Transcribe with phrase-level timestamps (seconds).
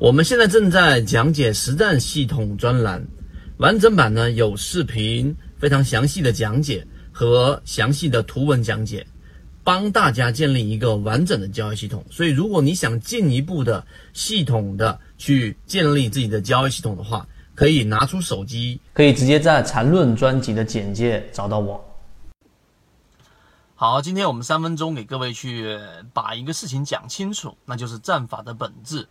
[0.00, 3.06] 我们现在正在讲解实战系统专栏，
[3.58, 9.06] 完整版呢有视频，非常详细的讲解和详细的图文讲解，
[9.62, 12.02] 帮大家建立一个完整的交易系统。
[12.10, 21.78] 所以，如果你想进一步的系统的去建立自己的交易系统的话，可以拿出手机，可以直接在缠论专辑的简介找到我。
[23.74, 25.78] 好，今天我们三分钟给各位去
[26.14, 29.06] 把一个事情讲清楚，那就是战法的本质。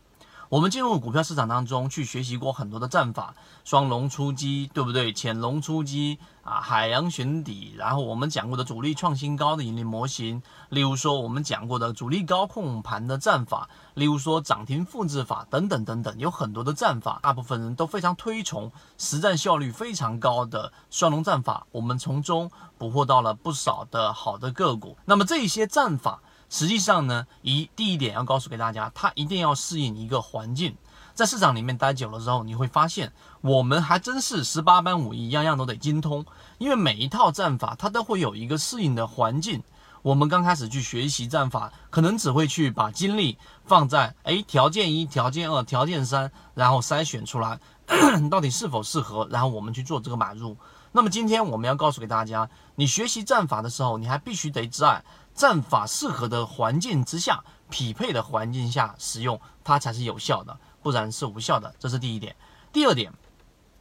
[0.50, 5.14] 我们进入股票市场当中去学习过很多的战法，双龙出击，对不对？
[5.14, 24.97] 潜龙出击啊，海洋寻底，然后我们讲过的主力创新高的盈利模型，例如说我们讲过的主力高控盘的战法，例如说涨停复制法等等等等，有很多的战法，大部分人都非常推崇，实战效率非常高的双龙战法，我们从中捕获到了不少的好的个股。
[25.06, 26.20] 那么这些战法。
[26.49, 30.75] 实际上呢，一第一点要告诉给大家，它一定要适应一个环境，
[31.13, 36.25] 在市场里面待久了之后，你会发现，我们还真是十八般武艺，样样都得精通。
[36.58, 39.61] 因为每一套战法，它都会有一个适应的环境。
[40.02, 47.59] 我们刚开始去学习战法，可能只会去把精力放在哎条件一、条件二、条件三，然后筛选出来
[48.31, 50.58] 到底是否适合，然后我们去做这个买入。
[50.94, 55.03] 那么今天我们要告诉给大家，你学习战法的时候，你还必须得在。
[55.40, 61.73] 战法适合的环境之下，匹配的环境下使用它才是有效的，不然是无效的。
[61.80, 62.36] 这是第一点。
[62.73, 63.14] 第二点，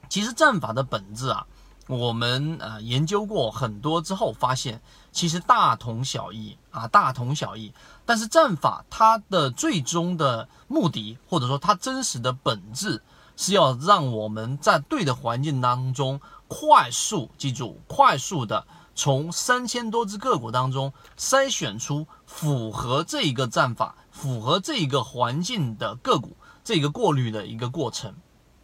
[0.09, 1.45] 其实战法的本质啊，
[1.89, 7.75] 我们呃研究过很多之后发现，其实大同小异啊，大同小异。
[8.07, 13.03] 但是战法它的最终的目的，或者说它真实的本质，
[13.37, 18.65] 是要让我们在对的环境当中快速记住，快速的。
[18.99, 28.13] 从三千多只个股当中筛选出符合这一个战法、符合这一个环境的个股，这个过滤的一个过程。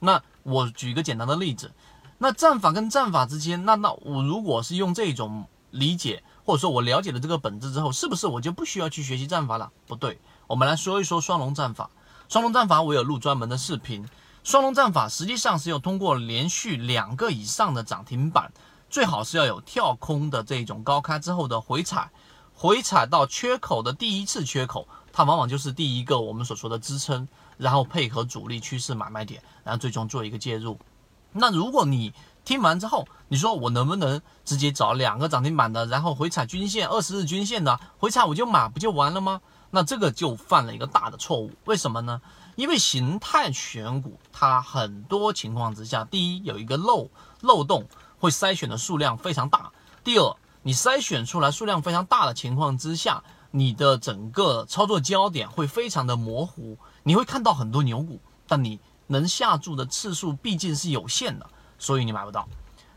[0.00, 1.70] 那我举一个简单的例子，
[2.18, 9.70] 那战法跟战法之间，那那我如果是用这种理解，或者说我了解了这个本质之后，是不是我就不需要去学习战法了？
[9.86, 10.18] 不对，
[10.48, 11.88] 我们来说一说双龙战法。
[12.28, 14.04] 双龙战法我有录专门的视频。
[14.42, 18.52] 双龙战法实际上是要通过连续两个以上的涨停板。
[18.94, 22.08] 最好是要有跳空的这种高开之后的回踩，
[22.54, 27.26] 回踩到缺口的第一次缺口，它往往就是第一个我们所说的支撑，
[27.58, 30.78] 然后配合主力趋势买卖点，然后最终做一个介入。
[31.32, 39.40] 那如果你听完之后，你说我能不能直接找两个涨停板的，然后回踩均线二十日均线的回踩我就买不就完了吗？
[39.72, 41.50] 那这个就犯了一个大的错误。
[41.64, 42.22] 为什么呢？
[42.54, 47.84] 因为形态选股它很多情况之下，第一有一个漏漏洞。
[48.24, 49.70] 会筛选的数量非常大。
[50.02, 56.78] 第二，你筛选出来数量非常大的情况之下，你的整个操作焦点会非常的模糊。
[57.02, 61.46] 你会看到很多牛股，但你能下注的次数毕竟是有限的，
[61.78, 62.48] 所以你买不到。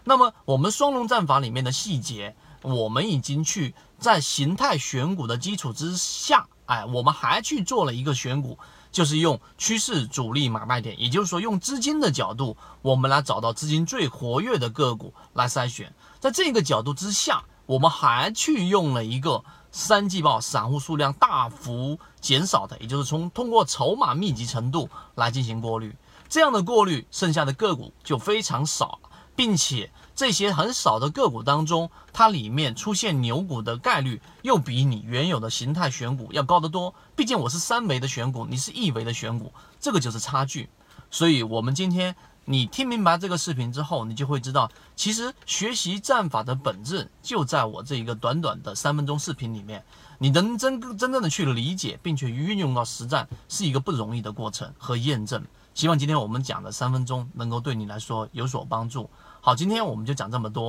[0.06, 8.58] 那么我们双龙战法里面的细节，我们已经去在形态选股的基础之下，哎，我们还去做了一个选股。
[8.92, 15.94] 就是用趋势主力买卖点，也就是说用资金的角度，我们来找到资金最活跃的个股来筛选。
[16.20, 25.96] 在这个角度之下，我们还去用了一个三季报散户数量大幅减少的，也就是从通过筹码密集程度来进行过滤。
[26.30, 29.00] 这样的过滤，剩下的个股就非常少，
[29.38, 29.90] 并且。
[30.14, 36.96] 这些很少的个股当中，它里面出现牛股的概率又比你原有的形态选股要高得多。
[37.16, 40.68] 毕竟我是三维的选股，你是一维的选股，这个就是差距。
[41.12, 42.16] 所以，我们今天
[42.46, 49.86] 你听明白这个视频之后，你就会知道，其实学习战法的本质就在我这一个短短的三分钟视频里面。
[50.18, 55.46] 你能真真正的去理解，并且运用到实战，是一个不容易的过程和验证。
[55.78, 59.08] 希望今天我们讲的三分钟能够对你来说有所帮助。
[59.42, 60.66] 好，今天我们就讲这么多。